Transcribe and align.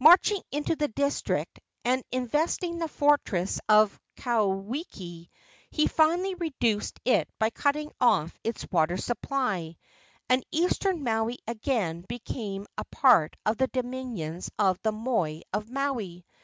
Marching 0.00 0.42
into 0.50 0.74
the 0.74 0.88
district 0.88 1.60
and 1.84 2.02
investing 2.10 2.78
the 2.78 2.88
fortress 2.88 3.60
of 3.68 3.96
Kauwiki, 4.16 5.28
he 5.70 5.86
finally 5.86 6.34
reduced 6.34 6.98
it 7.04 7.28
by 7.38 7.50
cutting 7.50 7.92
off 8.00 8.36
its 8.42 8.66
water 8.72 8.96
supply, 8.96 9.76
and 10.28 10.44
Eastern 10.50 11.04
Maui 11.04 11.38
again 11.46 12.04
became 12.08 12.66
a 12.76 12.84
part 12.86 13.36
of 13.46 13.56
the 13.56 13.68
dominions 13.68 14.50
of 14.58 14.82
the 14.82 14.90
moi 14.90 15.42
of 15.52 15.70
Maui. 15.70 16.24